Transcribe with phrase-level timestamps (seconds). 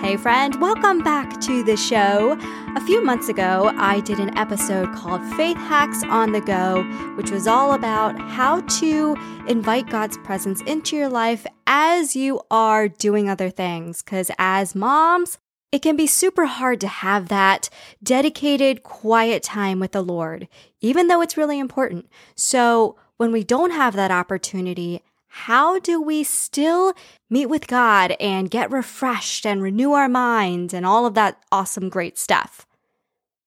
[0.00, 2.34] Hey, friend, welcome back to the show.
[2.74, 6.82] A few months ago, I did an episode called Faith Hacks on the Go,
[7.16, 9.14] which was all about how to
[9.46, 14.02] invite God's presence into your life as you are doing other things.
[14.02, 15.36] Because as moms,
[15.70, 17.68] it can be super hard to have that
[18.02, 20.48] dedicated, quiet time with the Lord,
[20.80, 22.08] even though it's really important.
[22.34, 25.02] So, when we don't have that opportunity,
[25.32, 26.92] how do we still
[27.30, 31.88] meet with God and get refreshed and renew our minds and all of that awesome,
[31.88, 32.66] great stuff?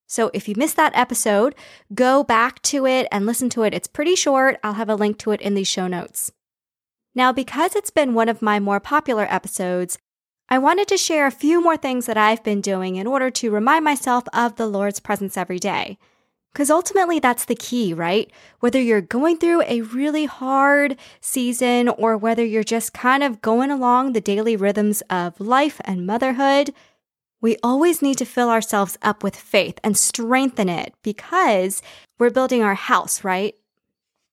[0.08, 1.56] So if you missed that episode,
[1.94, 3.74] go back to it and listen to it.
[3.74, 4.60] It's pretty short.
[4.64, 6.32] I'll have a link to it in the show notes.
[7.14, 9.98] Now, because it's been one of my more popular episodes,
[10.48, 13.52] I wanted to share a few more things that I've been doing in order to
[13.52, 15.98] remind myself of the Lord's presence every day.
[16.54, 18.32] Because ultimately, that's the key, right?
[18.60, 23.72] Whether you're going through a really hard season or whether you're just kind of going
[23.72, 26.72] along the daily rhythms of life and motherhood,
[27.42, 31.82] we always need to fill ourselves up with faith and strengthen it because
[32.20, 33.56] we're building our house, right?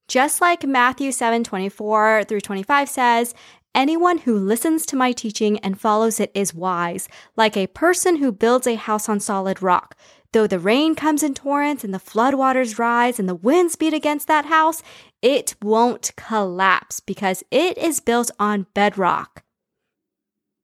[0.06, 3.34] Just like Matthew 7 24 through 25 says,
[3.74, 8.32] Anyone who listens to my teaching and follows it is wise, like a person who
[8.32, 9.96] builds a house on solid rock.
[10.32, 14.28] Though the rain comes in torrents and the floodwaters rise and the winds beat against
[14.28, 14.80] that house,
[15.20, 19.42] it won't collapse because it is built on bedrock.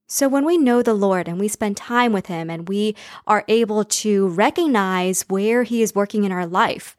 [0.09, 2.94] So when we know the Lord and we spend time with Him and we
[3.27, 6.97] are able to recognize where He is working in our life,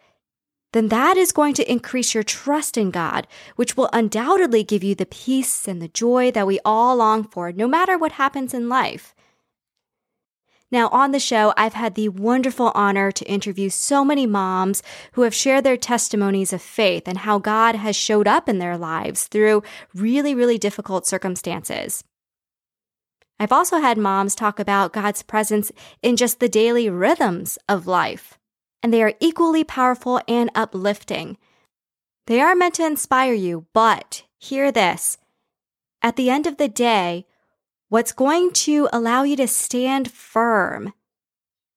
[0.73, 4.94] then that is going to increase your trust in God, which will undoubtedly give you
[4.94, 8.68] the peace and the joy that we all long for, no matter what happens in
[8.68, 9.16] life.
[10.70, 15.22] Now, on the show, I've had the wonderful honor to interview so many moms who
[15.22, 19.28] have shared their testimonies of faith and how God has showed up in their lives
[19.28, 22.04] through really, really difficult circumstances.
[23.40, 28.38] I've also had moms talk about God's presence in just the daily rhythms of life,
[28.82, 31.38] and they are equally powerful and uplifting.
[32.26, 35.17] They are meant to inspire you, but hear this.
[36.02, 37.27] At the end of the day,
[37.89, 40.93] what's going to allow you to stand firm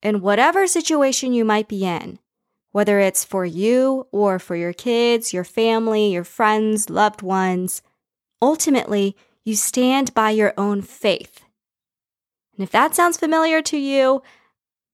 [0.02, 2.18] in whatever situation you might be in,
[2.72, 7.82] whether it's for you or for your kids, your family, your friends, loved ones.
[8.42, 11.42] Ultimately, you stand by your own faith.
[12.56, 14.22] And if that sounds familiar to you,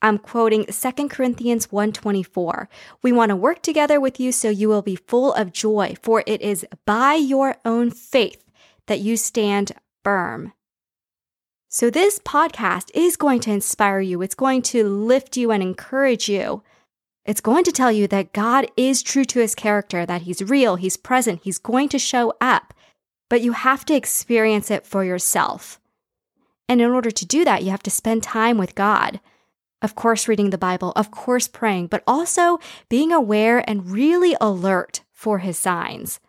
[0.03, 2.69] I'm quoting 2 Corinthians 1:24.
[3.03, 6.23] We want to work together with you so you will be full of joy, for
[6.27, 8.45] it is by your own faith
[8.87, 9.73] that you stand
[10.05, 10.53] firm.
[11.79, 14.23] So, this podcast is going to inspire you.
[14.23, 16.63] It's going to lift you and encourage you.
[17.27, 20.77] It's going to tell you that God is true to his character, that he's real,
[20.77, 22.73] he's present, he's going to show up.
[23.29, 25.79] But you have to experience it for yourself.
[26.67, 29.21] And in order to do that, you have to spend time with God.
[29.83, 32.59] Of course, reading the Bible, of course, praying, but also
[32.89, 36.21] being aware and really alert for his signs.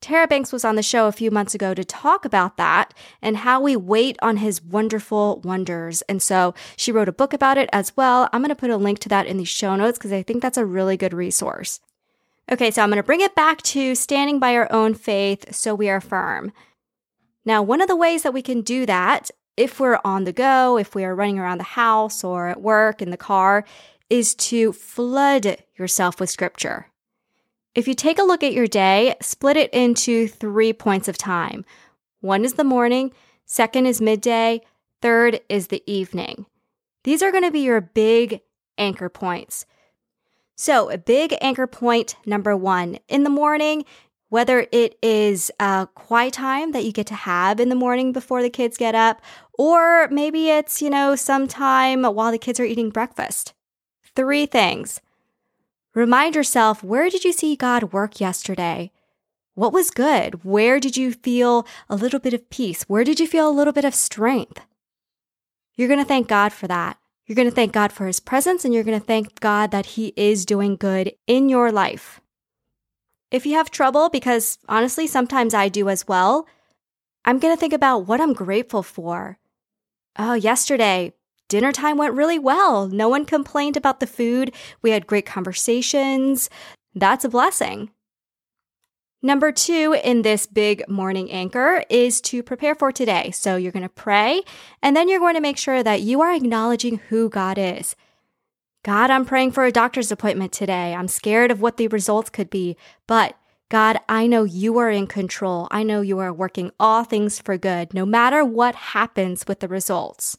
[0.00, 3.38] Tara Banks was on the show a few months ago to talk about that and
[3.38, 6.00] how we wait on his wonderful wonders.
[6.02, 8.28] And so she wrote a book about it as well.
[8.32, 10.40] I'm going to put a link to that in the show notes because I think
[10.40, 11.80] that's a really good resource.
[12.50, 15.74] Okay, so I'm going to bring it back to standing by our own faith so
[15.74, 16.52] we are firm.
[17.44, 20.78] Now, one of the ways that we can do that if we're on the go,
[20.78, 23.66] if we are running around the house or at work in the car,
[24.08, 26.89] is to flood yourself with scripture.
[27.74, 31.64] If you take a look at your day, split it into three points of time.
[32.20, 33.12] One is the morning,
[33.46, 34.62] second is midday,
[35.00, 36.46] third is the evening.
[37.04, 38.40] These are going to be your big
[38.76, 39.66] anchor points.
[40.56, 43.84] So, a big anchor point number one in the morning,
[44.30, 48.42] whether it is a quiet time that you get to have in the morning before
[48.42, 49.22] the kids get up,
[49.54, 53.54] or maybe it's, you know, sometime while the kids are eating breakfast.
[54.16, 55.00] Three things.
[55.94, 58.92] Remind yourself where did you see God work yesterday?
[59.54, 60.44] What was good?
[60.44, 62.84] Where did you feel a little bit of peace?
[62.84, 64.64] Where did you feel a little bit of strength?
[65.76, 66.98] You're going to thank God for that.
[67.26, 69.86] You're going to thank God for his presence and you're going to thank God that
[69.86, 72.20] he is doing good in your life.
[73.30, 76.46] If you have trouble, because honestly, sometimes I do as well,
[77.24, 79.38] I'm going to think about what I'm grateful for.
[80.18, 81.12] Oh, yesterday,
[81.50, 82.86] Dinner time went really well.
[82.86, 84.54] No one complained about the food.
[84.82, 86.48] We had great conversations.
[86.94, 87.90] That's a blessing.
[89.20, 93.32] Number two in this big morning anchor is to prepare for today.
[93.32, 94.42] So you're going to pray
[94.80, 97.96] and then you're going to make sure that you are acknowledging who God is.
[98.84, 100.94] God, I'm praying for a doctor's appointment today.
[100.94, 102.76] I'm scared of what the results could be,
[103.08, 103.36] but
[103.68, 105.66] God, I know you are in control.
[105.72, 109.68] I know you are working all things for good, no matter what happens with the
[109.68, 110.38] results.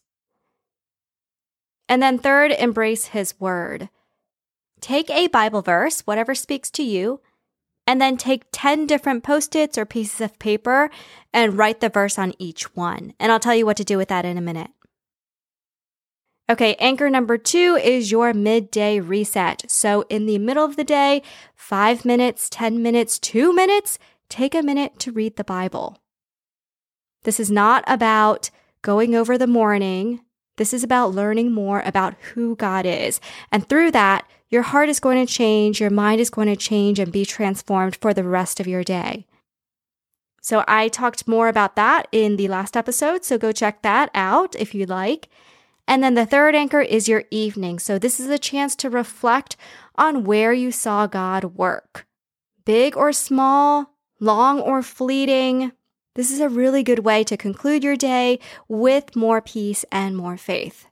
[1.92, 3.90] And then, third, embrace His Word.
[4.80, 7.20] Take a Bible verse, whatever speaks to you,
[7.86, 10.90] and then take 10 different post its or pieces of paper
[11.34, 13.14] and write the verse on each one.
[13.20, 14.72] And I'll tell you what to do with that in a minute.
[16.50, 19.70] Okay, anchor number two is your midday reset.
[19.70, 21.22] So, in the middle of the day,
[21.58, 24.00] five minutes, 10 minutes, two minutes,
[24.30, 25.98] take a minute to read the Bible.
[27.24, 28.50] This is not about
[28.82, 30.22] going over the morning.
[30.62, 33.20] This is about learning more about who God is.
[33.52, 37.00] And through that, your heart is going to change, your mind is going to change
[37.00, 39.26] and be transformed for the rest of your day.
[40.40, 43.26] So, I talked more about that in the last episode.
[43.26, 45.30] So, go check that out if you'd like.
[45.88, 47.80] And then the third anchor is your evening.
[47.80, 49.58] So this is a chance to reflect
[49.96, 52.06] on where you saw God work.
[52.66, 55.72] Big or small, long or fleeting.
[56.16, 60.36] This is a really good way to conclude your day with more peace and more
[60.36, 60.88] faith.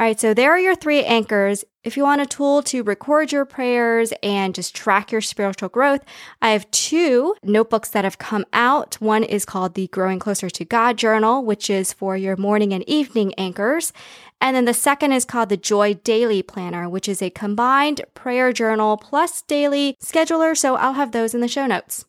[0.00, 1.64] All right, so there are your three anchors.
[1.84, 6.00] If you want a tool to record your prayers and just track your spiritual growth,
[6.40, 8.94] I have two notebooks that have come out.
[9.02, 12.88] One is called the Growing Closer to God Journal, which is for your morning and
[12.88, 13.92] evening anchors.
[14.40, 18.52] And then the second is called the Joy Daily Planner, which is a combined prayer
[18.52, 20.56] journal plus daily scheduler.
[20.56, 22.06] So I'll have those in the show notes.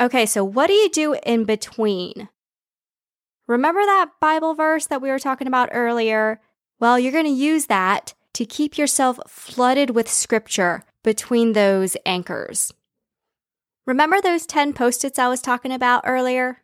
[0.00, 2.28] Okay, so what do you do in between?
[3.46, 6.40] Remember that Bible verse that we were talking about earlier?
[6.78, 12.74] Well, you're going to use that to keep yourself flooded with scripture between those anchors.
[13.86, 16.62] Remember those 10 post its I was talking about earlier?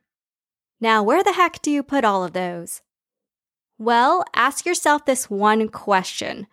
[0.81, 2.83] Now, where the heck do you put all of those?
[3.79, 6.49] Well, ask yourself this one question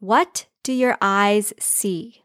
[0.00, 2.24] What do your eyes see?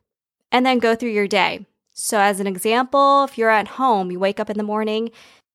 [0.51, 1.67] And then go through your day.
[1.97, 5.11] So, as an example, if you're at home, you wake up in the morning,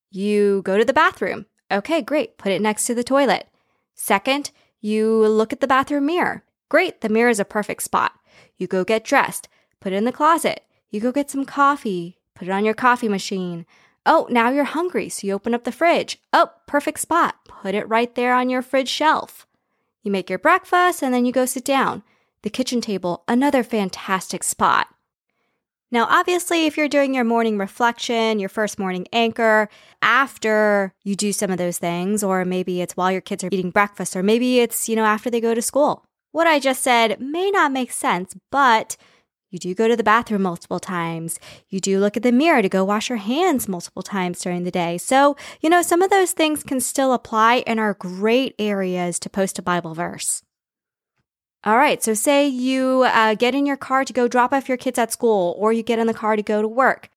[0.09, 1.45] you go to the bathroom.
[1.71, 2.39] Okay, great.
[2.39, 3.47] Put it next to the toilet.
[3.93, 4.49] Second,
[4.79, 6.43] you look at the bathroom mirror.
[6.67, 8.13] Great, the mirror is a perfect spot.
[8.57, 9.49] You go get dressed,
[9.79, 10.65] put it in the closet.
[10.89, 13.67] You go get some coffee, put it on your coffee machine.
[14.03, 16.19] Oh, now you're hungry, so you open up the fridge.
[16.33, 17.35] Oh, perfect spot.
[17.45, 19.45] Put it right there on your fridge shelf.
[20.01, 22.01] You make your breakfast and then you go sit down.
[22.41, 24.87] The kitchen table, another fantastic spot.
[25.93, 29.67] Now, obviously, if you're doing your morning reflection, your first morning anchor,
[30.01, 33.71] after you do some of those things, or maybe it's while your kids are eating
[33.71, 36.05] breakfast, or maybe it's, you know, after they go to school.
[36.31, 38.95] What I just said may not make sense, but
[39.49, 41.37] you do go to the bathroom multiple times.
[41.67, 44.71] You do look at the mirror to go wash your hands multiple times during the
[44.71, 44.97] day.
[44.97, 49.29] So, you know, some of those things can still apply and are great areas to
[49.29, 50.41] post a Bible verse.
[51.63, 52.01] All right.
[52.01, 55.11] So, say you uh, get in your car to go drop off your kids at
[55.11, 57.09] school, or you get in the car to go to work.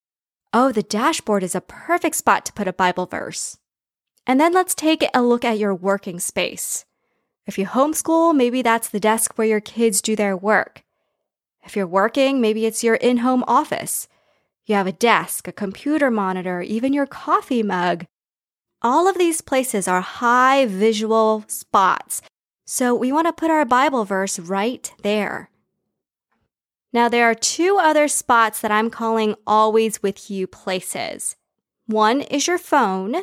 [0.52, 3.56] Oh, the dashboard is a perfect spot to put a Bible verse.
[4.26, 6.84] And then let's take a look at your working space.
[7.46, 10.82] If you homeschool, maybe that's the desk where your kids do their work.
[11.64, 14.08] If you're working, maybe it's your in home office.
[14.66, 18.06] You have a desk, a computer monitor, even your coffee mug.
[18.80, 22.22] All of these places are high visual spots
[22.64, 25.50] so we want to put our Bible verse right there.
[26.92, 31.36] Now, there are two other spots that I'm calling always with you places.
[31.86, 33.16] One is your phone,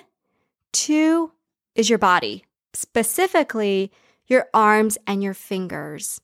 [0.74, 1.32] two
[1.74, 3.92] is your body, specifically
[4.28, 6.22] your arms and your fingers.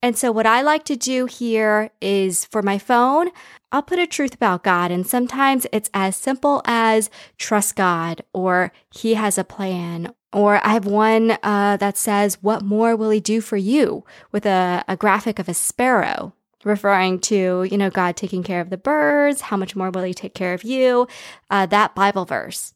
[0.00, 3.30] And so, what I like to do here is for my phone,
[3.72, 4.90] I'll put a truth about God.
[4.90, 10.70] And sometimes it's as simple as trust God or He has a plan or I
[10.70, 14.04] have one uh, that says, What more will he do for you?
[14.32, 18.70] with a, a graphic of a sparrow, referring to, you know, God taking care of
[18.70, 19.42] the birds.
[19.42, 21.06] How much more will he take care of you?
[21.50, 22.74] Uh, that Bible verse.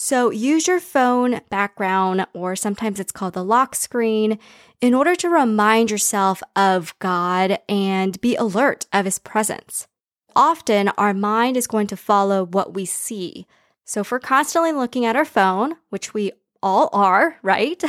[0.00, 4.38] So use your phone background, or sometimes it's called the lock screen,
[4.80, 9.88] in order to remind yourself of God and be alert of his presence.
[10.36, 13.44] Often our mind is going to follow what we see.
[13.84, 16.30] So if we're constantly looking at our phone, which we
[16.62, 17.82] all are, right?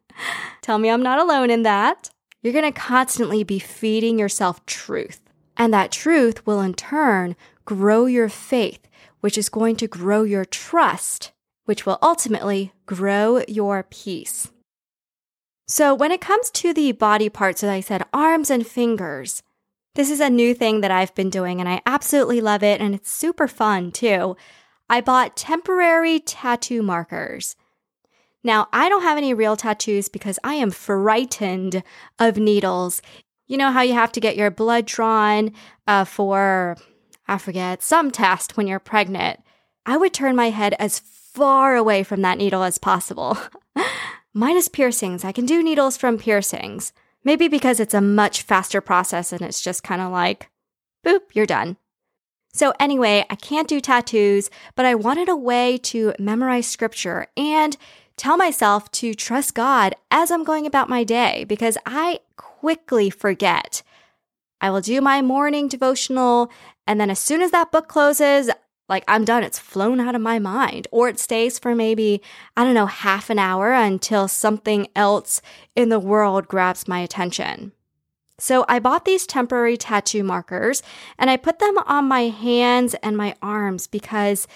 [0.62, 2.08] Tell me I'm not alone in that.
[2.40, 5.20] You're going to constantly be feeding yourself truth.
[5.58, 8.88] And that truth will in turn grow your faith,
[9.20, 11.30] which is going to grow your trust,
[11.64, 14.50] which will ultimately grow your peace.
[15.66, 19.42] So, when it comes to the body parts, as I said, arms and fingers,
[19.94, 22.94] this is a new thing that I've been doing and I absolutely love it and
[22.94, 24.36] it's super fun too.
[24.88, 27.56] I bought temporary tattoo markers.
[28.44, 31.82] Now, I don't have any real tattoos because I am frightened
[32.18, 33.00] of needles.
[33.46, 35.52] You know how you have to get your blood drawn
[35.86, 36.76] uh, for
[37.28, 39.40] I forget, some test when you're pregnant,
[39.86, 40.98] I would turn my head as
[41.32, 43.38] far away from that needle as possible.
[44.34, 46.92] Minus piercings, I can do needles from piercings.
[47.24, 50.50] Maybe because it's a much faster process and it's just kind of like,
[51.06, 51.76] boop, you're done.
[52.54, 57.76] So, anyway, I can't do tattoos, but I wanted a way to memorize scripture and
[58.16, 63.82] tell myself to trust God as I'm going about my day because I quickly forget.
[64.60, 66.50] I will do my morning devotional,
[66.86, 68.50] and then as soon as that book closes,
[68.92, 69.42] like I'm done.
[69.42, 70.86] It's flown out of my mind.
[70.90, 72.20] Or it stays for maybe,
[72.56, 75.40] I don't know, half an hour until something else
[75.74, 77.72] in the world grabs my attention.
[78.38, 80.82] So I bought these temporary tattoo markers
[81.18, 84.46] and I put them on my hands and my arms because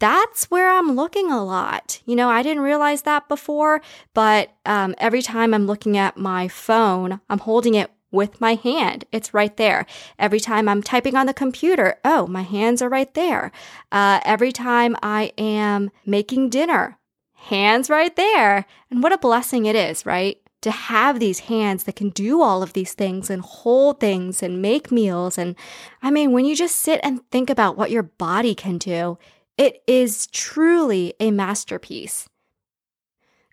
[0.00, 2.00] that's where I'm looking a lot.
[2.04, 3.80] You know, I didn't realize that before,
[4.12, 9.04] but um, every time I'm looking at my phone, I'm holding it with my hand.
[9.12, 9.86] It's right there.
[10.18, 13.52] Every time I'm typing on the computer, oh, my hands are right there.
[13.92, 16.98] Uh, every time I am making dinner,
[17.34, 18.66] hands right there.
[18.90, 20.38] And what a blessing it is, right?
[20.60, 24.60] to have these hands that can do all of these things and hold things and
[24.60, 25.38] make meals.
[25.38, 25.54] And
[26.02, 29.18] I mean, when you just sit and think about what your body can do,
[29.56, 32.28] it is truly a masterpiece.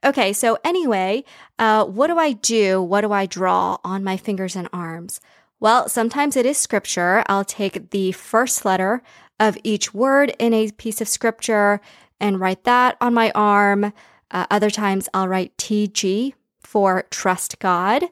[0.06, 1.24] Okay, so anyway,
[1.58, 2.80] uh, what do I do?
[2.80, 5.20] What do I draw on my fingers and arms?
[5.60, 7.24] Well, sometimes it is scripture.
[7.26, 9.02] I'll take the first letter
[9.40, 11.82] of each word in a piece of scripture
[12.20, 13.94] and write that on my arm.
[14.30, 18.04] Uh, other times I'll write TG for trust God.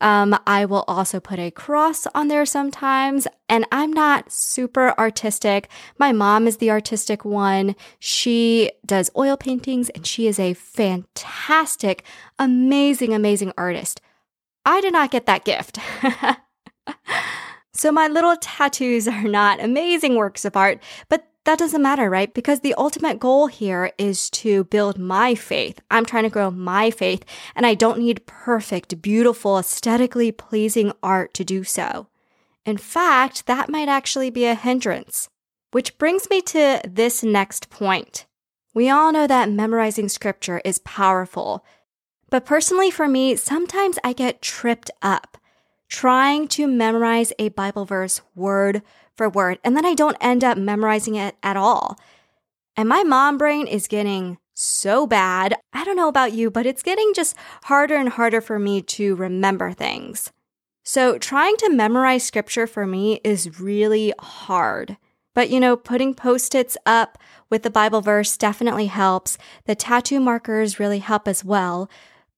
[0.00, 5.68] Um, I will also put a cross on there sometimes, and I'm not super artistic.
[5.98, 7.76] My mom is the artistic one.
[7.98, 12.04] She does oil paintings and she is a fantastic,
[12.38, 14.00] amazing, amazing artist.
[14.64, 15.78] I did not get that gift.
[17.72, 22.32] so my little tattoos are not amazing works of art, but that doesn't matter, right?
[22.32, 25.80] Because the ultimate goal here is to build my faith.
[25.90, 27.24] I'm trying to grow my faith,
[27.56, 32.06] and I don't need perfect, beautiful, aesthetically pleasing art to do so.
[32.64, 35.28] In fact, that might actually be a hindrance.
[35.72, 38.26] Which brings me to this next point.
[38.72, 41.64] We all know that memorizing scripture is powerful.
[42.28, 45.36] But personally, for me, sometimes I get tripped up
[45.90, 48.80] trying to memorize a Bible verse word
[49.16, 51.98] for word, and then I don't end up memorizing it at all.
[52.76, 55.54] And my mom brain is getting so bad.
[55.72, 59.14] I don't know about you, but it's getting just harder and harder for me to
[59.16, 60.32] remember things.
[60.84, 64.96] So trying to memorize scripture for me is really hard.
[65.34, 67.18] But you know, putting post its up
[67.50, 69.38] with the Bible verse definitely helps.
[69.66, 71.90] The tattoo markers really help as well.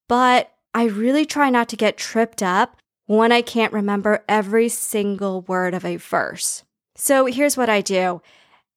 [0.09, 5.43] But I really try not to get tripped up when I can't remember every single
[5.43, 6.65] word of a verse.
[6.95, 8.23] So here's what I do.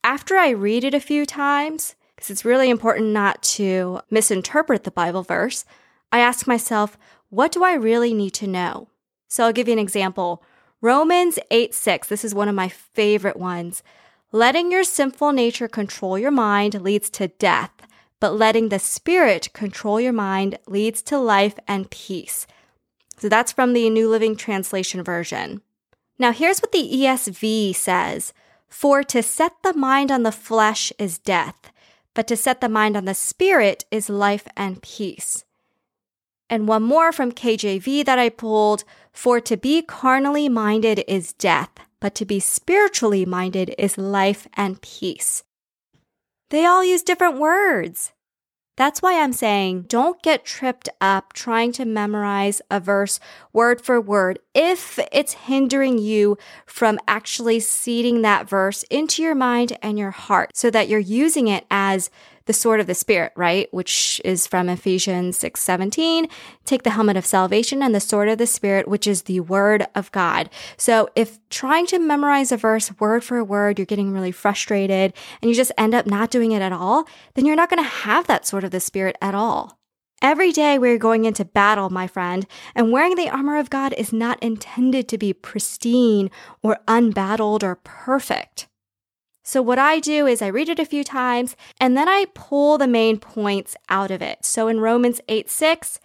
[0.03, 4.91] After I read it a few times, because it's really important not to misinterpret the
[4.91, 5.65] Bible verse,
[6.12, 6.98] I ask myself,
[7.29, 8.88] what do I really need to know?
[9.27, 10.44] So I'll give you an example.
[10.82, 13.84] Romans 8 6, this is one of my favorite ones.
[14.32, 17.72] Letting your sinful nature control your mind leads to death,
[18.20, 22.46] but letting the Spirit control your mind leads to life and peace.
[23.17, 25.62] So that's from the New Living Translation version.
[26.17, 28.34] Now, here's what the ESV says
[28.69, 31.72] For to set the mind on the flesh is death,
[32.13, 35.43] but to set the mind on the spirit is life and peace.
[36.50, 41.69] And one more from KJV that I pulled For to be carnally minded is death,
[42.00, 45.43] but to be spiritually minded is life and peace.
[46.50, 48.12] They all use different words.
[48.75, 53.20] That's why I'm saying don't get tripped up trying to memorize a verse
[53.53, 59.77] word for word if it's hindering you from actually seeding that verse into your mind
[59.81, 62.09] and your heart so that you're using it as
[62.45, 63.67] the sword of the spirit, right?
[63.74, 66.27] Which is from Ephesians 6 17.
[66.63, 69.88] Take the helmet of salvation and the sword of the spirit, which is the word
[69.95, 70.50] of God.
[70.77, 75.50] So if trying to memorize a verse word for word, you're getting really frustrated and
[75.50, 78.27] you just end up not doing it at all, then you're not going to have
[78.27, 79.79] that sword of the spirit at all.
[80.27, 84.12] Every day we're going into battle, my friend, and wearing the armor of God is
[84.12, 86.32] not intended to be pristine
[86.63, 88.67] or unbattled or perfect.
[89.44, 92.79] So what I do is I read it a few times and then I pull
[92.79, 94.44] the main points out of it.
[94.44, 96.00] So in Romans 8 6,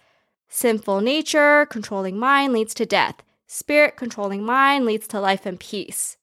[0.47, 3.23] sinful nature, controlling mind leads to death.
[3.47, 6.17] Spirit, controlling mind leads to life and peace.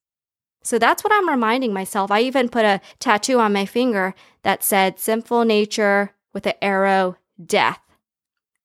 [0.62, 2.12] So that's what I'm reminding myself.
[2.12, 4.14] I even put a tattoo on my finger
[4.44, 7.80] that said sinful nature with an arrow, death.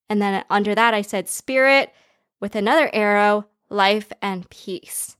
[0.10, 1.92] And then under that, I said spirit
[2.40, 5.16] with another arrow, life and peace.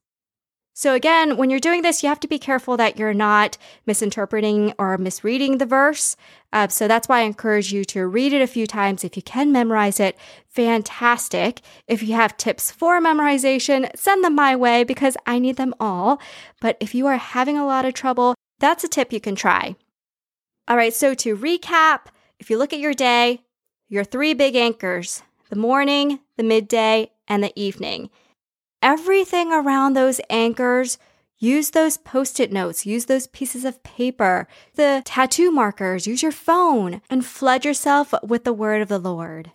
[0.76, 4.74] So, again, when you're doing this, you have to be careful that you're not misinterpreting
[4.80, 6.16] or misreading the verse.
[6.52, 9.04] Uh, so, that's why I encourage you to read it a few times.
[9.04, 11.62] If you can memorize it, fantastic.
[11.88, 16.20] If you have tips for memorization, send them my way because I need them all.
[16.60, 19.76] But if you are having a lot of trouble, that's a tip you can try.
[20.68, 22.08] All right, so to recap,
[22.40, 23.42] if you look at your day,
[23.94, 28.10] your three big anchors the morning, the midday, and the evening
[28.84, 31.00] everything around those anchors.
[31.40, 36.32] Use those post it notes, use those pieces of paper, the tattoo markers, use your
[36.32, 39.52] phone, and flood yourself with the word of the Lord.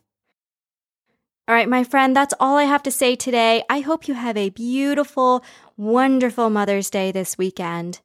[1.46, 3.62] All right, my friend, that's all I have to say today.
[3.70, 5.42] I hope you have a beautiful,
[5.78, 8.00] wonderful Mother's Day this weekend.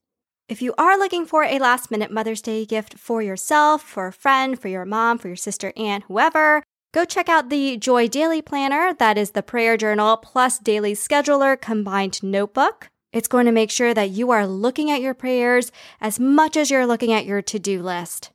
[0.53, 4.13] If you are looking for a last minute Mother's Day gift for yourself, for a
[4.13, 6.61] friend, for your mom, for your sister, aunt, whoever,
[6.93, 8.93] Go check out the Joy Daily Planner.
[8.93, 12.87] That is the prayer journal plus daily scheduler combined notebook.
[13.11, 16.69] It's going to make sure that you are looking at your prayers as much as
[16.69, 18.29] you're looking at your to do list.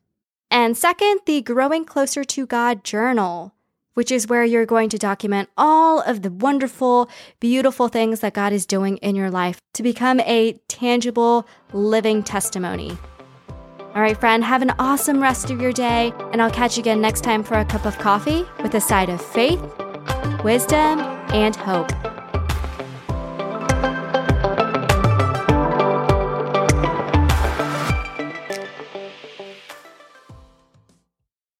[0.50, 3.54] And second, the Growing Closer to God journal,
[3.98, 8.52] which is where you're going to document all of the wonderful, beautiful things that God
[8.52, 12.96] is doing in your life to become a tangible, living testimony.
[13.96, 17.00] All right, friend, have an awesome rest of your day, and I'll catch you again
[17.00, 19.60] next time for a cup of coffee with a side of faith,
[20.44, 21.00] wisdom,
[21.32, 21.90] and hope.